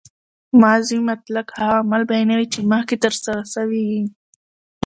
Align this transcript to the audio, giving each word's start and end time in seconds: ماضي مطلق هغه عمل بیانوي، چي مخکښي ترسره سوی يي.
ماضي 0.61 0.97
مطلق 1.09 1.47
هغه 1.59 1.75
عمل 1.83 2.01
بیانوي، 2.11 2.45
چي 2.53 2.59
مخکښي 2.71 2.97
ترسره 3.03 3.39
سوی 3.53 3.81
يي. 3.91 4.01